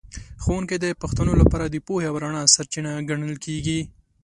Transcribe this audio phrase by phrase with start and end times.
[0.43, 3.79] ښوونکی د پښتنو لپاره د پوهې او رڼا سرچینه ګڼل کېږي.